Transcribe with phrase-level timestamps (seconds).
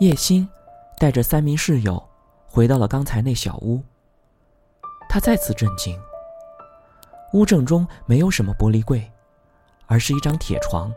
[0.00, 0.48] 叶欣
[0.96, 2.02] 带着三名室友
[2.46, 3.82] 回到了刚才那小屋。
[5.10, 5.94] 他再次震惊。
[7.34, 9.12] 屋正中没有什么玻璃柜，
[9.84, 10.90] 而是一张铁床，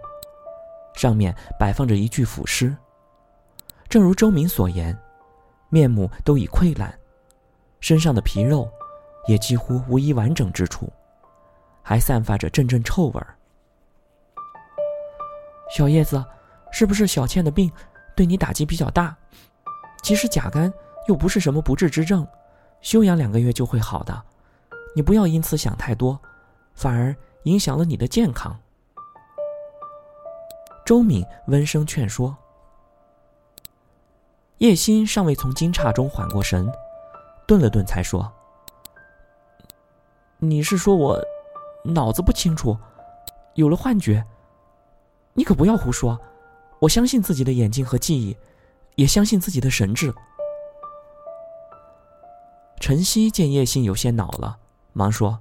[0.95, 2.73] 上面摆放着一具腐尸。
[3.89, 4.97] 正如周明所言，
[5.67, 6.97] 面目都已溃烂，
[7.81, 8.71] 身上的皮肉
[9.27, 10.89] 也几乎无一完整之处，
[11.81, 13.35] 还散发着阵阵臭味儿。
[15.69, 16.23] 小叶子，
[16.71, 17.69] 是不是小倩的病
[18.15, 19.15] 对你打击比较大？
[20.01, 20.71] 其实甲肝
[21.07, 22.27] 又不是什么不治之症，
[22.81, 24.21] 休养两个月就会好的。
[24.95, 26.19] 你不要因此想太多，
[26.73, 28.59] 反而影响了你的健康。
[30.85, 32.35] 周敏温声劝说。
[34.59, 36.71] 叶欣尚未从惊诧中缓过神，
[37.45, 38.31] 顿了顿，才说
[40.39, 41.21] ：“你是说我
[41.83, 42.77] 脑子不清楚，
[43.55, 44.23] 有了幻觉？
[45.33, 46.17] 你可不要胡说，
[46.83, 48.35] 我相信自己的眼睛和记忆，
[48.95, 50.13] 也相信自己的神智。”
[52.81, 54.57] 晨曦见叶欣有些恼了，
[54.91, 55.39] 忙说：“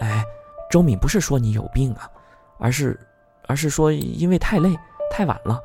[0.00, 0.22] 哎，
[0.70, 2.10] 周敏不是说你有病啊，
[2.58, 3.00] 而是，
[3.48, 4.78] 而是说因为太累
[5.10, 5.58] 太晚了，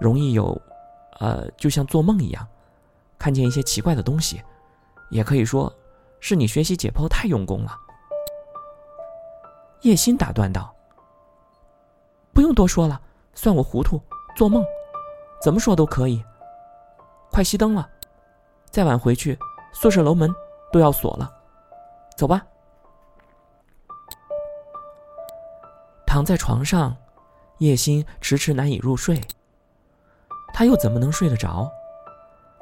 [0.00, 0.60] 容易有。”
[1.20, 2.44] 呃，就像做梦一样，
[3.16, 4.42] 看见一些奇怪的东西，
[5.10, 5.72] 也可以说，
[6.18, 7.78] 是你学习解剖太用功了。
[9.82, 10.74] 叶欣打断道
[12.34, 13.00] ：“不用多说了，
[13.34, 14.00] 算我糊涂，
[14.36, 14.64] 做梦，
[15.42, 16.24] 怎么说都可以。
[17.30, 17.88] 快熄灯了，
[18.70, 19.38] 再晚回去，
[19.72, 20.32] 宿舍楼门
[20.72, 21.32] 都要锁了。
[22.16, 22.46] 走吧。”
[26.06, 26.96] 躺在床上，
[27.58, 29.20] 叶欣迟迟难以入睡。
[30.52, 31.68] 他又怎么能睡得着？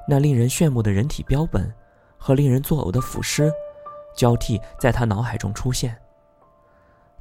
[0.08, 1.72] 那令人炫目的人体标本
[2.16, 3.52] 和令人作呕的腐尸
[4.16, 6.00] 交替在他脑海中出现。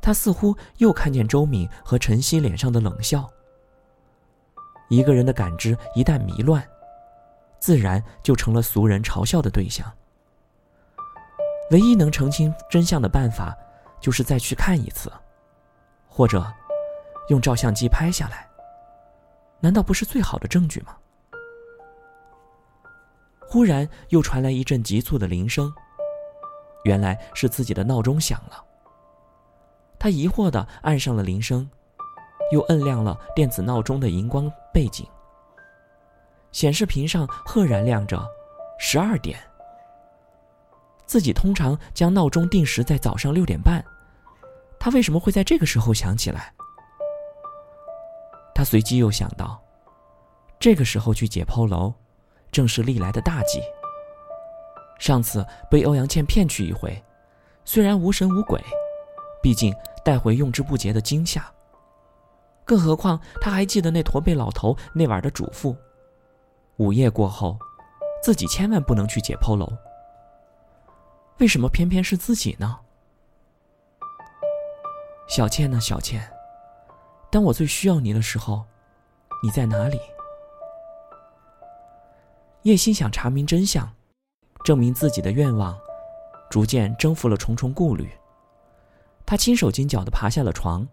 [0.02, 3.30] 他似乎又看见周敏和陈曦脸上的冷笑。
[4.92, 6.62] 一个人的感知一旦迷乱，
[7.60, 9.90] 自然就成了俗人嘲笑的对象。
[11.72, 13.56] 唯一能澄清真相的办法，
[14.02, 15.10] 就是再去看一次，
[16.10, 16.46] 或者
[17.30, 18.46] 用照相机拍下来。
[19.62, 20.94] 难道不是最好的证据吗？
[23.40, 25.74] 忽然又传来一阵急促的铃声，
[26.84, 28.62] 原来是自己的闹钟响了。
[29.98, 31.70] 他疑惑的按上了铃声，
[32.52, 35.06] 又摁亮了电子闹钟的荧光背景。
[36.52, 38.22] 显示屏上赫然亮着
[38.78, 39.40] 十二点。
[41.06, 43.84] 自己通常将闹钟定时在早上六点半，
[44.80, 46.54] 他为什么会在这个时候响起来？
[48.54, 49.62] 他随即又想到，
[50.60, 51.94] 这个时候去解剖楼，
[52.52, 53.62] 正是历来的大忌。
[55.00, 57.02] 上次被欧阳倩骗去一回，
[57.66, 58.62] 虽然无神无鬼，
[59.42, 61.44] 毕竟带回用之不竭的惊吓。
[62.72, 65.76] 更何况他还记得那驼背老头那晚的嘱咐：
[66.78, 67.60] 午夜过后，
[68.24, 69.70] 自己千万不能去解剖楼。
[71.40, 72.80] 为什么偏偏是自己呢？
[75.28, 75.82] 小倩呢？
[75.82, 76.26] 小倩。
[77.30, 78.64] 当我最需要你的时候，
[79.44, 80.00] 你在哪里？
[82.62, 83.92] 叶心想查明真相，
[84.64, 85.78] 证明自己的愿望，
[86.50, 88.10] 逐渐征服了重重顾虑。
[89.26, 90.88] 他轻手轻脚的爬下了床，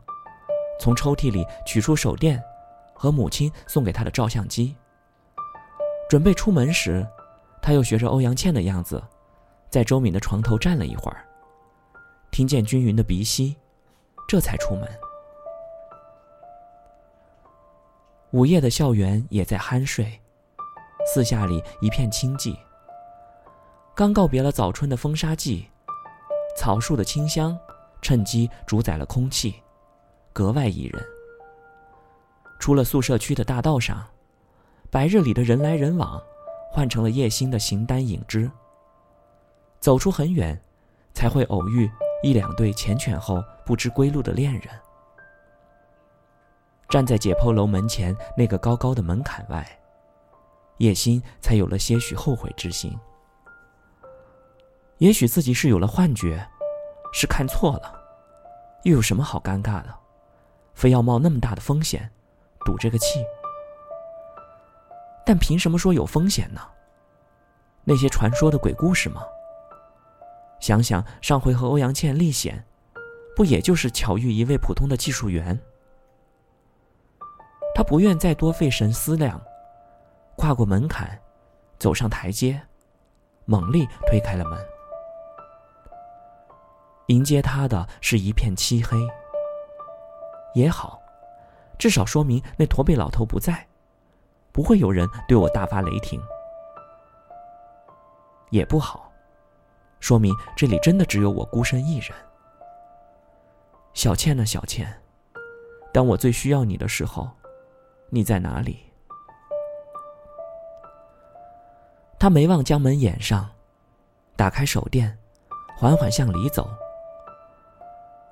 [0.78, 2.42] 从抽屉里取出手电
[2.94, 4.76] 和母亲送给他的照相机。
[6.08, 7.06] 准备出门时，
[7.60, 9.02] 他又学着欧阳倩的样子，
[9.68, 11.24] 在周敏的床头站了一会儿，
[12.30, 13.56] 听见均匀的鼻息，
[14.26, 14.88] 这才出门。
[18.30, 20.20] 午夜的校园也在酣睡，
[21.06, 22.56] 四下里一片清寂。
[23.94, 25.68] 刚告别了早春的风沙季，
[26.56, 27.58] 草树的清香
[28.00, 29.62] 趁机主宰了空气，
[30.32, 31.04] 格外宜人。
[32.58, 34.04] 出了宿舍区的大道上，
[34.90, 36.20] 白日里的人来人往，
[36.70, 38.50] 换成了夜星的形单影只。
[39.78, 40.60] 走出很远，
[41.14, 41.88] 才会偶遇
[42.22, 44.62] 一两对缱绻后不知归路的恋人。
[46.88, 49.64] 站在解剖楼门前那个高高的门槛外，
[50.78, 52.92] 叶心才有了些许后悔之心。
[54.98, 56.44] 也许自己是有了幻觉，
[57.12, 58.00] 是看错了，
[58.82, 59.94] 又有什么好尴尬的？
[60.78, 62.08] 非要冒那么大的风险，
[62.64, 63.24] 赌这个气？
[65.26, 66.60] 但凭什么说有风险呢？
[67.82, 69.20] 那些传说的鬼故事吗？
[70.60, 72.64] 想想上回和欧阳倩历险，
[73.34, 75.58] 不也就是巧遇一位普通的技术员？
[77.74, 79.40] 他不愿再多费神思量，
[80.36, 81.20] 跨过门槛，
[81.80, 82.62] 走上台阶，
[83.46, 84.56] 猛力推开了门。
[87.08, 88.96] 迎接他的是一片漆黑。
[90.54, 91.00] 也好，
[91.78, 93.66] 至少说明那驼背老头不在，
[94.52, 96.20] 不会有人对我大发雷霆。
[98.50, 99.12] 也不好，
[100.00, 102.10] 说明这里真的只有我孤身一人。
[103.94, 104.46] 小倩呢？
[104.46, 105.02] 小倩，
[105.92, 107.28] 当我最需要你的时候，
[108.10, 108.78] 你在哪里？
[112.18, 113.48] 他没忘将门掩上，
[114.34, 115.18] 打开手电，
[115.76, 116.68] 缓缓向里走。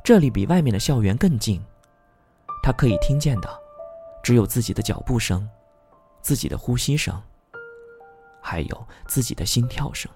[0.02, 1.62] 这里比外面的校园更近，
[2.66, 3.48] 他可以听见的，
[4.24, 5.48] 只有自己的脚步声，
[6.20, 7.22] 自己的呼吸声。
[8.40, 10.10] 还有自己的心跳声。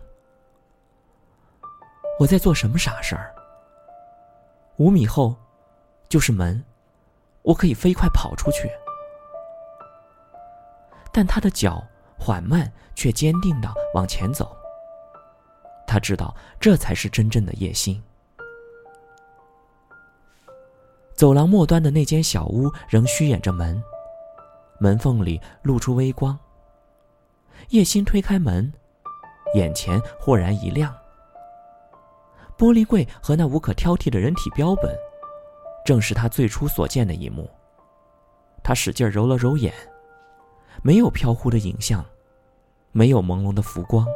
[2.19, 3.33] 我在做什么傻事儿？
[4.79, 5.37] 五米后，
[6.09, 6.61] 就是门，
[7.43, 8.69] 我可以飞快跑出去。
[11.13, 11.81] 但他的脚
[12.19, 14.57] 缓慢却坚定的往前走。
[15.87, 18.03] 他知道这才是真正的叶心。
[21.21, 23.79] 走廊末端的那间小屋仍虚掩着门，
[24.79, 26.39] 门缝里露出微光。
[27.69, 28.73] 叶心推开门，
[29.55, 30.91] 眼前豁然一亮。
[32.57, 34.97] 玻璃柜和那无可挑剔的人体标本，
[35.85, 37.47] 正是他最初所见的一幕。
[38.63, 39.75] 他使劲揉了揉眼，
[40.81, 42.03] 没有飘忽的影像，
[42.93, 44.07] 没有朦胧的浮光。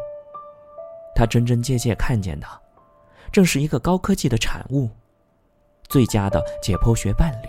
[1.14, 2.46] 他真真切切看见的，
[3.30, 4.88] 正是一个高科技的产物，
[5.88, 7.48] 最佳的解剖学伴侣。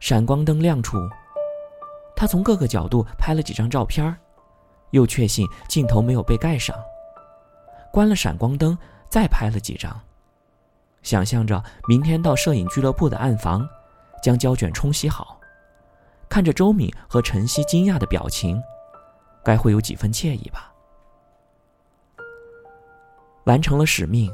[0.00, 0.98] 闪光灯亮处。
[2.16, 4.12] 他从各个角度拍了几张照片
[4.90, 6.76] 又确信镜头没有被盖上，
[7.92, 8.76] 关了闪光灯，
[9.08, 10.00] 再拍了几张，
[11.04, 13.68] 想象着明天到摄影俱乐部的暗房，
[14.20, 15.38] 将胶卷冲洗好，
[16.28, 18.60] 看着周敏和晨曦惊讶的表情，
[19.44, 20.72] 该会有几分惬意吧。
[23.44, 24.28] 完成了使命，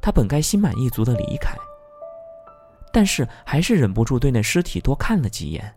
[0.00, 1.56] 他本该心满意足的离开，
[2.92, 5.74] 但是还是忍不住对那尸体多看了几眼。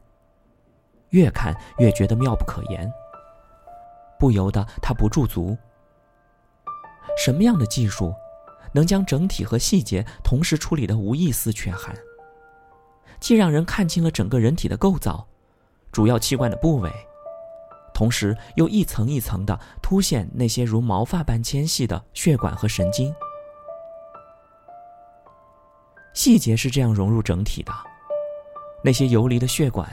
[1.10, 2.92] 越看越觉得妙不可言，
[4.18, 5.58] 不由得他不驻足。
[7.18, 8.14] 什么样的技术，
[8.72, 11.94] 能将整体和细节同时处理的无一丝缺憾？
[13.20, 15.28] 既让人看清了整个人体的构造、
[15.92, 16.90] 主要器官的部位，
[17.94, 23.14] 同时又一层一层的凸显那些如毛发般纤细的血管和神经。
[26.24, 27.74] 细节是这样融入整体的，
[28.84, 29.90] 那些游离的血管。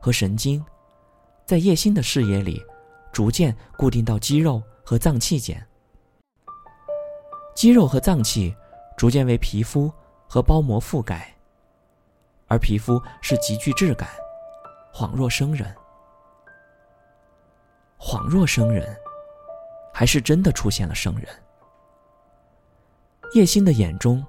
[0.00, 0.64] 和神经，
[1.46, 2.60] 在叶心的视野里，
[3.12, 5.64] 逐渐固定到肌肉和脏器间。
[7.54, 8.52] 肌肉和脏器
[8.96, 9.88] 逐渐为皮肤
[10.26, 11.32] 和包膜覆盖，
[12.48, 14.08] 而皮肤是极具质感，
[14.92, 15.72] 恍若生人。
[17.96, 18.96] 恍若生人，
[19.94, 21.28] 还是真的出现了生人？
[23.34, 24.26] 叶心的眼中，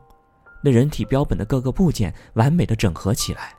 [0.63, 3.55] 那人体标本的各个部件完美的整合起来。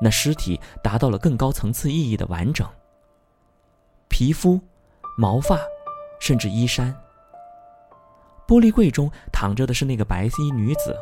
[0.00, 2.68] 那尸体达到了更高层次意义的完整。
[4.08, 4.60] 皮肤、
[5.16, 5.58] 毛发，
[6.20, 6.94] 甚至衣衫。
[8.46, 10.94] 玻璃柜中躺着的是那个白衣女子，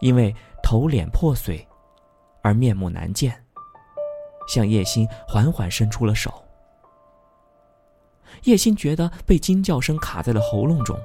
[0.00, 1.66] 因为头脸破碎，
[2.42, 3.44] 而面目难见。
[4.46, 6.32] 向叶心缓缓伸出了手。
[8.44, 10.96] 叶心觉得被惊叫声卡在了喉咙中，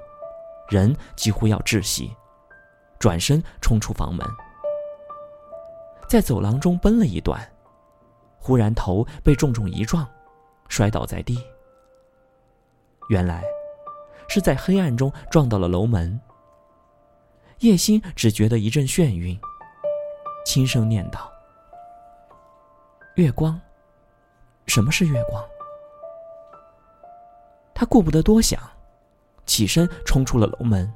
[0.70, 2.16] 人几乎要窒息，
[3.04, 4.26] 转身冲出房门。
[6.08, 7.38] 在走廊中奔了一段，
[8.40, 10.08] 忽然头被重重一撞，
[10.70, 11.38] 摔倒在地。
[13.10, 13.44] 原来，
[14.30, 16.18] 是在黑暗中撞到了楼门。
[17.60, 19.38] 叶欣只觉得一阵眩晕，
[20.46, 21.30] 轻声念道
[23.20, 23.60] ：“月光，
[24.66, 25.44] 什么是月光？”
[27.76, 28.62] 他顾不得多想，
[29.46, 30.90] 起身冲出了楼门。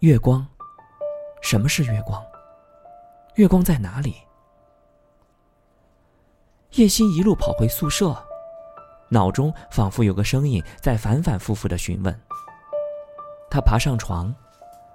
[0.00, 0.46] 月光，
[1.42, 2.24] 什么是月光？
[3.34, 4.16] 月光在哪里？
[6.70, 8.16] 叶心一路跑回宿舍，
[9.10, 12.18] 脑中仿佛有个声音在反反复复的询问。
[13.50, 14.34] 他爬上床，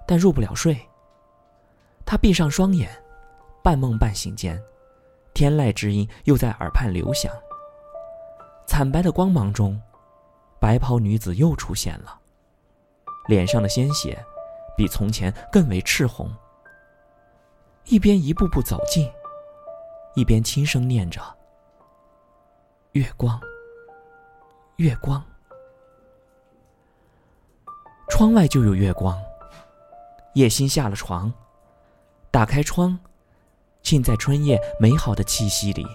[0.07, 0.75] 但入不了睡。
[2.03, 2.89] 他闭上双眼，
[3.63, 4.59] 半梦半醒间，
[5.35, 7.31] 天籁之音又在耳畔流响。
[8.65, 9.79] 惨白的光芒中，
[10.59, 12.19] 白袍女子又出现了，
[13.27, 14.25] 脸上的鲜血
[14.75, 16.33] 比从前更为赤红。
[17.85, 19.09] 一边一步步走近，
[20.15, 21.21] 一边轻声念着
[22.93, 23.39] ：“月光，
[24.77, 25.23] 月光。”
[28.09, 29.17] 窗外就有月光。
[30.33, 31.31] 叶心下了床，
[32.29, 32.99] 打开窗，
[33.81, 35.85] 浸在春夜美好的气息里，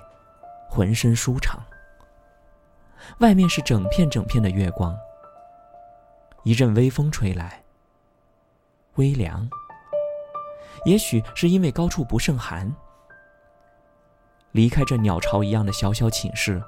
[0.68, 1.62] 浑身舒畅。
[3.18, 4.96] 外面是整片整片的月光。
[6.44, 7.62] 一阵微风吹来，
[8.96, 9.48] 微凉。
[10.84, 12.74] 也许是因为高处不胜寒，
[14.52, 16.62] 离开这鸟巢一样的小小寝室，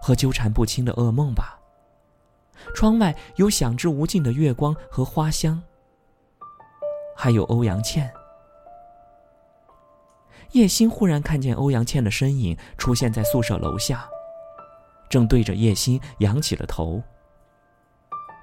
[0.00, 1.58] 和纠缠不清的噩梦吧。
[2.74, 5.62] 窗外有享之无尽的月光和花香，
[7.16, 8.10] 还有欧阳倩。
[10.52, 14.08] 叶欣忽然看见欧阳倩的身影出现在宿舍楼下，
[15.08, 17.02] 正对着叶欣仰起了头。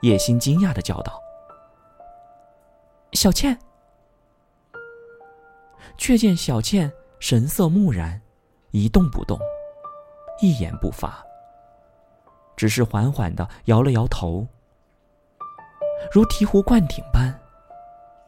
[0.01, 1.21] 叶欣惊讶的叫道
[3.13, 3.57] ：“小倩！”
[5.97, 8.21] 却见小倩神色木然，
[8.71, 9.39] 一动不动，
[10.41, 11.25] 一言不发，
[12.55, 14.45] 只是缓缓的摇了摇头，
[16.11, 17.33] 如醍醐灌顶般。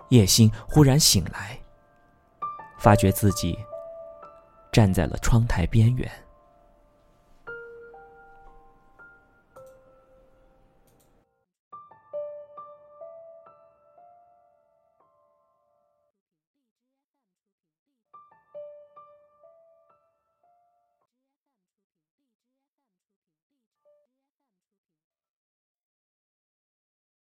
[0.09, 1.59] 叶欣忽然醒来，
[2.79, 3.55] 发觉自己
[4.71, 6.11] 站在了窗台边缘。